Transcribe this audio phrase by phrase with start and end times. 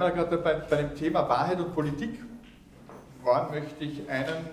[0.00, 2.18] wir gerade bei, bei dem Thema Wahrheit und Politik
[3.22, 4.46] waren, möchte ich einen,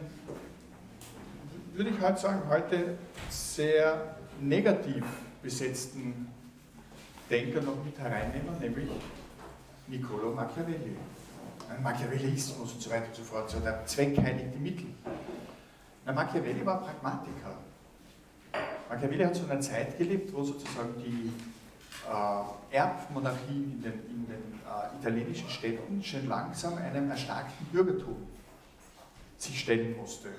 [1.74, 2.98] würde ich heute sagen, heute
[3.30, 5.04] sehr negativ
[5.42, 6.28] besetzten
[7.30, 8.90] Denker noch mit hereinnehmen, nämlich
[9.88, 10.98] Niccolo Machiavelli.
[11.70, 14.88] Ein Machiavellismus und so weiter und so fort, so der Zweck heiligt die Mittel.
[16.06, 17.56] Na, Machiavelli war Pragmatiker.
[18.90, 21.32] Machiavelli hat zu einer Zeit gelebt, wo sozusagen die
[22.08, 28.28] äh, Erbmonarchien in den, in den äh, italienischen Städten schon langsam einem erstarkten Bürgertum
[29.38, 30.30] sich stellen musste,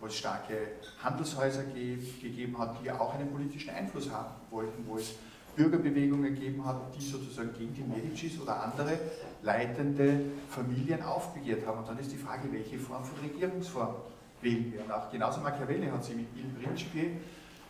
[0.00, 0.54] wo es starke
[1.02, 5.14] Handelshäuser ge gegeben hat, die auch einen politischen Einfluss haben wollten, wo es
[5.56, 8.98] Bürgerbewegungen gegeben hat, die sozusagen gegen die Medicis oder andere
[9.42, 11.80] leitende Familien aufbegehrt haben.
[11.80, 13.96] Und dann ist die Frage, welche Form von Regierungsform
[14.40, 14.84] wählen wir.
[14.84, 17.16] Und auch genauso Machiavelli hat sich mit Il Principe,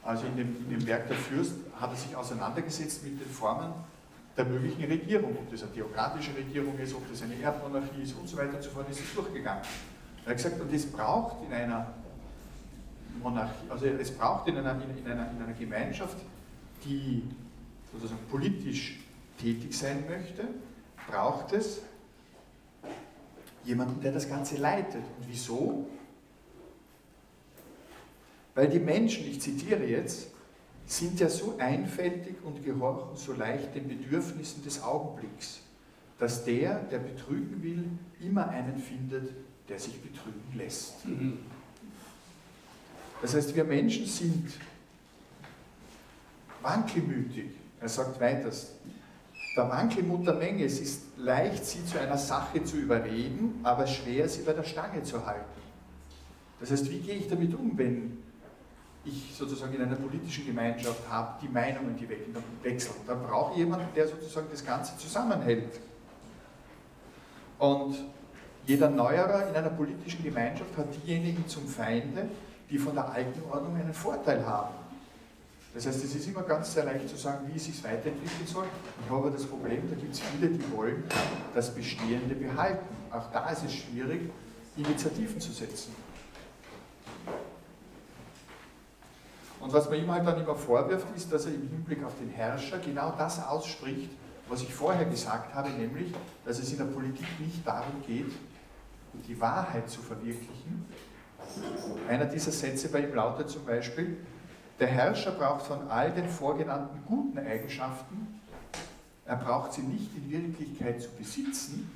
[0.02, 3.73] also in dem, in dem Werk der Fürst, hat er sich auseinandergesetzt mit den Formen
[4.37, 8.29] der möglichen Regierung, ob das eine theokratische Regierung ist, ob das eine Erbmonarchie ist und
[8.29, 9.62] so weiter und so fort, ist es durchgegangen.
[10.25, 11.92] Er hat gesagt, und es braucht in einer
[13.20, 16.17] Monarchie, also es braucht in einer, in, in einer, in einer Gemeinschaft,
[16.84, 17.25] die
[17.92, 19.00] sozusagen politisch
[19.41, 20.44] tätig sein möchte,
[21.11, 21.81] braucht es
[23.65, 25.03] jemanden, der das Ganze leitet.
[25.19, 25.89] Und wieso?
[28.59, 30.31] Weil die Menschen, ich zitiere jetzt,
[30.84, 35.61] sind ja so einfältig und gehorchen so leicht den Bedürfnissen des Augenblicks,
[36.19, 37.84] dass der, der betrügen will,
[38.19, 39.31] immer einen findet,
[39.69, 41.06] der sich betrügen lässt.
[41.06, 41.39] Mhm.
[43.23, 44.50] Das heißt, wir Menschen sind
[46.61, 47.50] wankelmütig.
[47.81, 48.72] Er sagt weiters,
[49.56, 54.28] der Wankelmut der Menge, es ist leicht, sie zu einer Sache zu überreden, aber schwer,
[54.28, 55.45] sie bei der Stange zu halten.
[56.59, 58.27] Das heißt, wie gehe ich damit um, wenn
[59.09, 62.95] ich sozusagen in einer politischen Gemeinschaft habe, die Meinungen, die wechseln.
[63.06, 65.81] Dann brauche ich jemanden, der sozusagen das Ganze zusammenhält.
[67.59, 67.97] Und
[68.67, 72.28] jeder Neuerer in einer politischen Gemeinschaft hat diejenigen zum Feinde,
[72.70, 74.75] die von der alten Ordnung einen Vorteil haben.
[75.75, 78.66] Das heißt, es ist immer ganz sehr leicht zu sagen, wie es sich weiterentwickeln soll.
[79.05, 81.05] Ich habe das Problem, da gibt es viele, die wollen
[81.55, 82.87] das Bestehende behalten.
[83.11, 84.31] Auch da ist es schwierig,
[84.77, 85.93] Initiativen zu setzen.
[89.69, 92.31] Und was man ihm halt dann immer vorwirft, ist, dass er im Hinblick auf den
[92.31, 94.09] Herrscher genau das ausspricht,
[94.49, 96.11] was ich vorher gesagt habe, nämlich,
[96.47, 98.33] dass es in der Politik nicht darum geht,
[99.27, 100.87] die Wahrheit zu verwirklichen.
[102.09, 104.17] Einer dieser Sätze bei ihm lautet zum Beispiel,
[104.81, 108.41] der Herrscher braucht von all den vorgenannten guten Eigenschaften,
[109.27, 111.91] er braucht sie nicht in Wirklichkeit zu besitzen,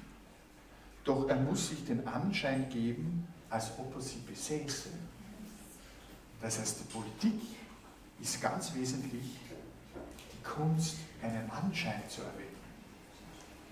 [1.05, 4.91] doch er muss sich den Anschein geben, als ob er sie besäße.
[6.43, 7.62] Das heißt, die Politik
[8.23, 9.39] ist ganz wesentlich
[10.33, 12.57] die Kunst, einen Anschein zu erwecken.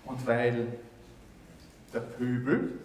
[0.05, 0.67] Und weil
[1.93, 2.79] der Pöbel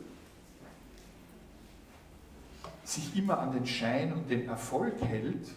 [2.85, 5.49] sich immer an den Schein und den Erfolg hält,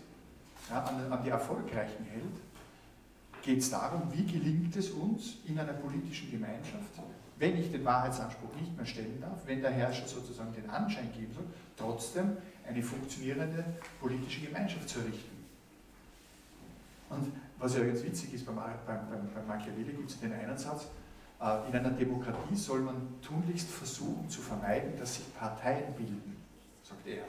[0.70, 5.74] ja, an, an die Erfolgreichen hält, geht es darum, wie gelingt es uns in einer
[5.74, 6.90] politischen Gemeinschaft,
[7.38, 11.34] wenn ich den Wahrheitsanspruch nicht mehr stellen darf, wenn der Herrscher sozusagen den Anschein geben
[11.34, 11.46] soll,
[11.78, 12.38] trotzdem
[12.68, 13.64] eine funktionierende
[14.00, 15.39] politische Gemeinschaft zu errichten.
[17.10, 19.00] Und was ja jetzt witzig ist, beim, beim,
[19.34, 20.88] beim Machiavelli gibt es den einen Satz,
[21.42, 26.36] äh, in einer Demokratie soll man tunlichst versuchen zu vermeiden, dass sich Parteien bilden,
[26.84, 27.24] sagt er.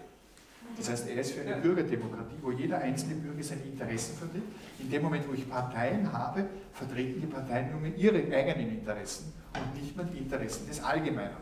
[0.76, 4.44] Das heißt, er ist für eine Bürgerdemokratie, wo jeder einzelne Bürger seine Interessen vertritt.
[4.78, 9.82] In dem Moment, wo ich Parteien habe, vertreten die Parteien nur ihre eigenen Interessen und
[9.82, 11.36] nicht mehr die Interessen des Allgemeinen.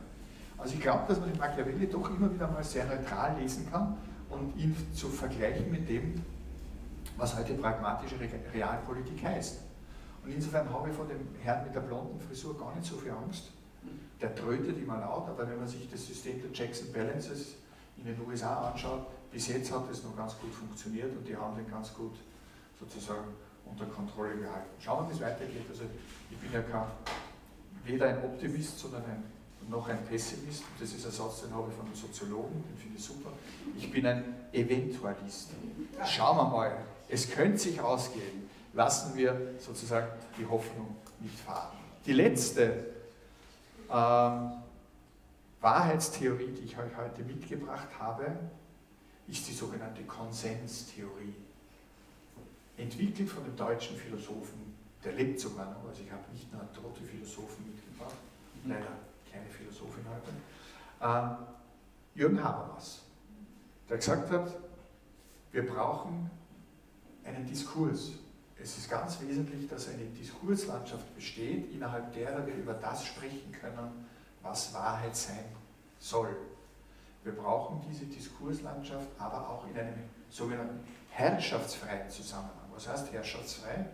[0.56, 3.96] Also ich glaube, dass man den Machiavelli doch immer wieder mal sehr neutral lesen kann
[4.30, 6.22] und ihn zu vergleichen mit dem,
[7.18, 8.16] was heute pragmatische
[8.54, 9.58] Realpolitik heißt.
[10.24, 13.10] Und insofern habe ich vor dem Herrn mit der blonden Frisur gar nicht so viel
[13.10, 13.50] Angst.
[14.20, 17.56] Der trötet immer laut, aber wenn man sich das System der Checks and Balances
[17.96, 21.56] in den USA anschaut, bis jetzt hat es noch ganz gut funktioniert und die haben
[21.56, 22.16] den ganz gut
[22.78, 23.34] sozusagen
[23.64, 24.70] unter Kontrolle gehalten.
[24.78, 25.66] Schauen wir, wie es weitergeht.
[25.68, 25.84] Also
[26.30, 26.86] ich bin ja kein,
[27.84, 29.24] weder ein Optimist, sondern ein
[29.68, 32.96] noch ein Pessimist, das ist ein Satz, den habe ich von einem Soziologen, den finde
[32.96, 33.30] ich super.
[33.76, 35.50] Ich bin ein Eventualist.
[36.06, 36.78] Schauen wir mal,
[37.08, 38.48] es könnte sich ausgehen.
[38.74, 40.08] Lassen wir sozusagen
[40.38, 41.76] die Hoffnung nicht fahren.
[42.04, 42.86] Die letzte
[43.90, 44.52] ähm,
[45.60, 48.36] Wahrheitstheorie, die ich euch heute mitgebracht habe,
[49.26, 51.34] ist die sogenannte Konsenstheorie.
[52.76, 54.74] Entwickelt von dem deutschen Philosophen,
[55.04, 58.14] der lebt sogar noch, also ich habe nicht nur tote Philosophen mitgebracht,
[58.64, 58.86] leider
[59.30, 63.02] keine Philosophin heute, äh, Jürgen Habermas,
[63.88, 64.56] der gesagt hat,
[65.52, 66.30] wir brauchen
[67.28, 68.12] einen Diskurs
[68.60, 74.06] es ist ganz wesentlich, dass eine Diskurslandschaft besteht, innerhalb derer wir über das sprechen können,
[74.42, 75.44] was Wahrheit sein
[76.00, 76.36] soll.
[77.22, 79.94] Wir brauchen diese Diskurslandschaft aber auch in einem
[80.28, 80.80] sogenannten
[81.10, 82.68] herrschaftsfreien Zusammenhang.
[82.74, 83.86] Was heißt herrschaftsfrei?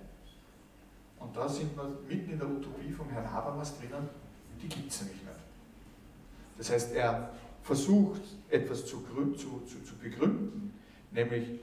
[1.18, 4.08] Und da sind wir mitten in der Utopie von Herrn Habermas drinnen,
[4.62, 5.34] die gibt es nämlich nicht.
[6.56, 7.30] Das heißt, er
[7.62, 9.02] versucht etwas zu,
[9.36, 10.78] zu, zu, zu begründen,
[11.10, 11.60] nämlich,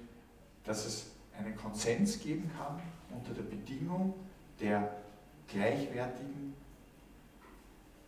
[0.64, 1.06] dass es
[1.38, 2.80] einen Konsens geben kann
[3.16, 4.14] unter der Bedingung
[4.60, 4.96] der
[5.48, 6.54] gleichwertigen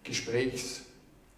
[0.04, 0.84] Gesprächs-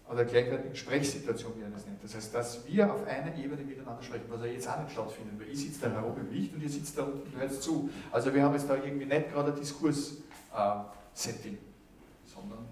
[0.09, 2.03] oder gleichwertigen Gesprächssituation, wie er das nennt.
[2.03, 5.39] Das heißt, dass wir auf einer Ebene miteinander sprechen, was ja jetzt auch nicht stattfindet,
[5.39, 7.89] weil ich sitze da herum im Licht und ihr sitzt da unten und hört zu.
[8.11, 11.57] Also wir haben jetzt da irgendwie nicht gerade ein Diskurs-Setting, äh,
[12.31, 12.65] sondern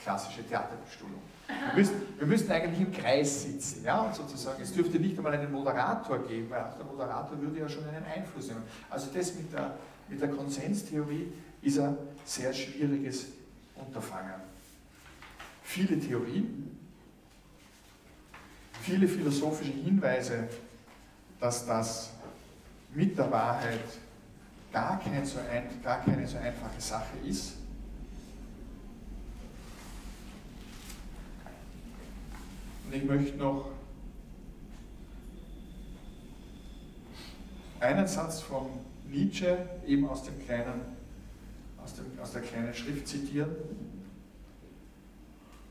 [0.00, 1.20] klassische Theaterbestuhlung.
[1.68, 4.62] Wir müssen, wir müssen eigentlich im Kreis sitzen, ja, sozusagen.
[4.62, 8.04] Es dürfte nicht einmal einen Moderator geben, weil auch der Moderator würde ja schon einen
[8.04, 8.62] Einfluss nehmen.
[8.90, 9.74] Also das mit der,
[10.08, 11.32] mit der Konsenstheorie
[11.62, 13.26] ist ein sehr schwieriges
[13.74, 14.34] Unterfangen.
[15.62, 16.78] Viele Theorien,
[18.82, 20.48] viele philosophische Hinweise,
[21.40, 22.10] dass das
[22.94, 23.80] mit der Wahrheit
[24.72, 27.54] gar, kein so ein, gar keine so einfache Sache ist.
[32.92, 33.70] Und ich möchte noch
[37.80, 38.66] einen Satz von
[39.08, 40.82] Nietzsche, eben aus, dem kleinen,
[41.82, 43.48] aus, dem, aus der kleinen Schrift zitieren.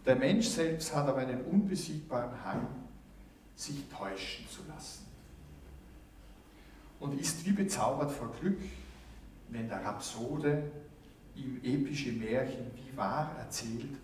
[0.03, 2.65] Der Mensch selbst hat aber einen unbesiegbaren Hang,
[3.55, 5.05] sich täuschen zu lassen.
[6.99, 8.57] Und ist wie bezaubert vor Glück,
[9.49, 10.71] wenn der Rhapsode
[11.35, 13.95] ihm epische Märchen wie wahr erzählt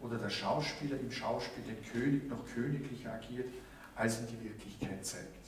[0.00, 3.48] oder der Schauspieler im Schauspiel den König noch königlicher agiert,
[3.94, 5.46] als ihn die Wirklichkeit zeigt.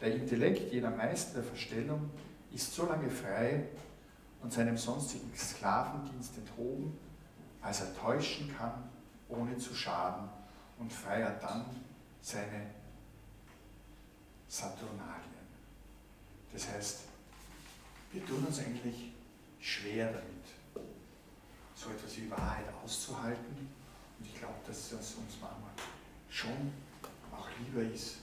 [0.00, 2.10] Der Intellekt jener Meister der Verstellung
[2.52, 3.64] ist so lange frei
[4.42, 6.96] und seinem sonstigen Sklavendienst enthoben,
[7.60, 8.90] als er täuschen kann,
[9.28, 10.28] ohne zu schaden
[10.78, 11.64] und feiert dann
[12.20, 12.66] seine
[14.48, 15.22] Saturnalien.
[16.52, 17.00] Das heißt,
[18.12, 19.12] wir tun uns eigentlich
[19.60, 20.41] schwer damit,
[21.82, 23.68] so etwas wie Wahrheit auszuhalten.
[24.18, 25.72] Und ich glaube, dass das uns manchmal
[26.30, 26.72] schon
[27.32, 28.18] auch lieber ist,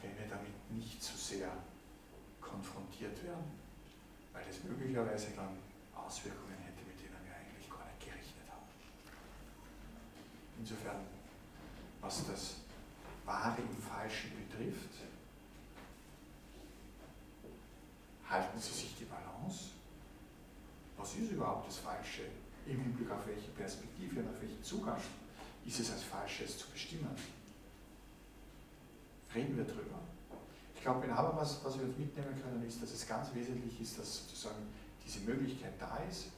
[0.00, 1.50] wenn wir damit nicht zu sehr
[2.40, 3.52] konfrontiert werden,
[4.32, 5.58] weil es möglicherweise dann
[5.94, 8.66] Auswirkungen hätte, mit denen wir eigentlich gar nicht gerechnet haben.
[10.58, 11.00] Insofern,
[12.00, 12.54] was das
[13.26, 14.94] Wahre im Falschen betrifft,
[18.28, 19.70] halten Sie sich die Balance.
[20.96, 22.22] Was ist überhaupt das Falsche
[22.66, 25.00] im Hinblick auf welche Perspektive und auf welchen Zugang
[25.64, 27.10] ist es als Falsches zu bestimmen?
[29.34, 30.00] Reden wir drüber.
[30.74, 33.98] Ich glaube, in Habermas, was wir uns mitnehmen können, ist, dass es ganz wesentlich ist,
[33.98, 34.66] dass sozusagen
[35.04, 36.28] diese Möglichkeit da ist.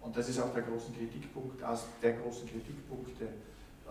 [0.00, 3.90] Und das ist auch der große Kritikpunkt, aus der großen Kritikpunkte, äh,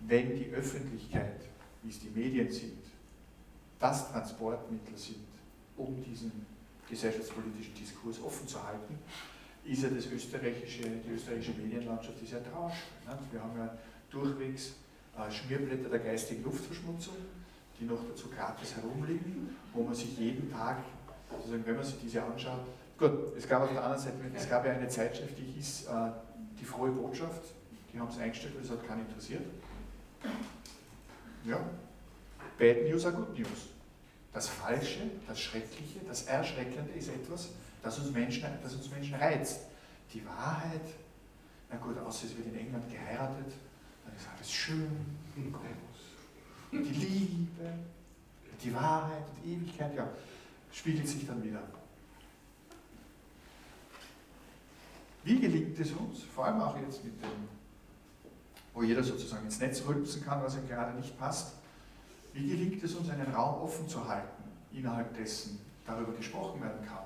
[0.00, 1.40] wenn die Öffentlichkeit,
[1.82, 2.78] wie es die Medien sind,
[3.78, 5.26] das Transportmittel sind,
[5.76, 6.46] um diesen
[6.88, 8.98] gesellschaftspolitischen Diskurs offen zu halten,
[9.64, 12.74] ist ja das österreichische, die österreichische Medienlandschaft ist ja trausch.
[13.30, 13.78] Wir haben ja
[14.10, 14.74] durchwegs
[15.16, 17.14] äh, Schmierblätter der geistigen Luftverschmutzung,
[17.78, 20.78] die noch dazu gratis herumliegen, wo man sich jeden Tag,
[21.30, 22.60] sozusagen, wenn man sich diese anschaut,
[22.98, 26.10] gut, es gab auf der anderen Seite, es gab ja eine Zeitschrift, die hieß äh,
[26.58, 27.42] Die frohe Botschaft,
[27.92, 29.42] die haben es eingestellt, weil es hat keinen interessiert.
[31.44, 31.58] Ja,
[32.58, 33.71] Bad News are Good News.
[34.32, 37.50] Das Falsche, das Schreckliche, das Erschreckende ist etwas,
[37.82, 39.60] das uns Menschen, das uns Menschen reizt.
[40.14, 40.88] Die Wahrheit,
[41.70, 43.52] na gut, außer es wird in England geheiratet,
[44.04, 44.90] dann ist alles schön
[45.34, 46.72] groß.
[46.72, 47.72] Und die Liebe,
[48.62, 50.08] die Wahrheit und die Ewigkeit, ja,
[50.72, 51.62] spiegelt sich dann wieder.
[55.24, 57.48] Wie gelingt es uns, vor allem auch jetzt mit dem,
[58.74, 61.54] wo jeder sozusagen ins Netz rülpsen kann, was ihm gerade nicht passt,
[62.32, 67.04] wie gelingt es uns, einen Raum offen zu halten, innerhalb dessen darüber gesprochen werden kann,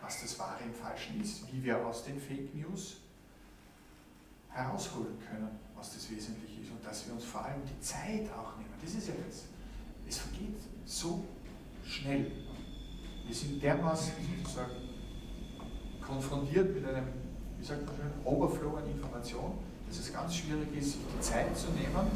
[0.00, 2.98] was das Wahre im Falschen ist, wie wir aus den Fake News
[4.50, 8.56] herausholen können, was das Wesentliche ist und dass wir uns vor allem die Zeit auch
[8.56, 8.70] nehmen.
[8.80, 9.44] Das ist ja das.
[10.08, 11.24] Es vergeht so
[11.84, 12.30] schnell.
[13.26, 14.72] Wir sind dermaßen sozusagen
[16.00, 17.06] konfrontiert mit einem,
[17.58, 19.58] wie sagt man schön, Overflow an Information,
[19.88, 22.06] dass es ganz schwierig ist, sich die Zeit zu nehmen,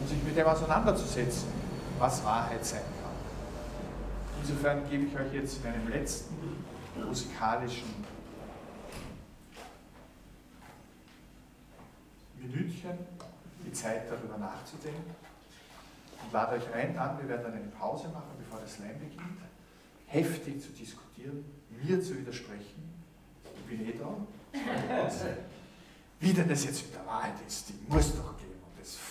[0.00, 1.48] um sich mit dem auseinanderzusetzen,
[1.98, 3.10] was Wahrheit sein kann.
[4.42, 6.34] Insofern gebe ich euch jetzt in einem letzten
[7.06, 7.88] musikalischen
[12.38, 12.98] Minütchen
[13.66, 15.14] die Zeit darüber nachzudenken
[16.24, 19.40] und lade euch ein, dann, wir werden dann eine Pause machen, bevor der Slam beginnt.
[20.06, 21.44] heftig zu diskutieren,
[21.82, 22.90] mir zu widersprechen.
[23.44, 24.16] Ich bin eh da.
[26.20, 28.29] Wie denn das jetzt mit der Wahrheit ist, die muss doch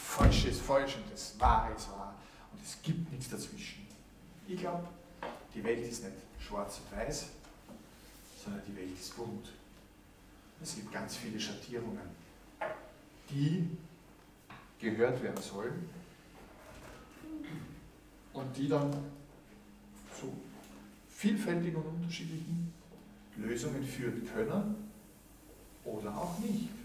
[0.09, 2.15] Falsche ist falsch und das Wahre ist wahr.
[2.51, 3.87] Und es gibt nichts dazwischen.
[4.47, 4.87] Ich glaube,
[5.53, 7.27] die Welt ist nicht schwarz und weiß,
[8.43, 9.49] sondern die Welt ist bunt.
[10.61, 12.09] Es gibt ganz viele Schattierungen,
[13.29, 13.77] die
[14.79, 15.87] gehört werden sollen
[18.33, 18.91] und die dann
[20.19, 20.33] zu
[21.07, 22.73] vielfältigen und unterschiedlichen
[23.37, 24.91] Lösungen führen können
[25.85, 26.78] oder auch nicht.